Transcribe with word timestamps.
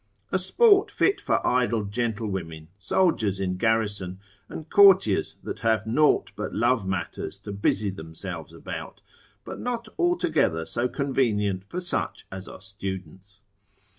A 0.31 0.39
sport 0.39 0.89
fit 0.89 1.21
for 1.21 1.45
idle 1.45 1.83
gentlewomen, 1.85 2.69
soldiers 2.79 3.39
in 3.39 3.57
garrison, 3.57 4.19
and 4.49 4.67
courtiers 4.67 5.35
that 5.43 5.59
have 5.59 5.85
nought 5.85 6.31
but 6.35 6.55
love 6.55 6.87
matters 6.87 7.37
to 7.37 7.51
busy 7.51 7.91
themselves 7.91 8.51
about, 8.51 9.03
but 9.45 9.59
not 9.59 9.87
altogether 9.99 10.65
so 10.65 10.87
convenient 10.87 11.69
for 11.69 11.79
such 11.79 12.25
as 12.31 12.47
are 12.47 12.61
students. 12.61 13.41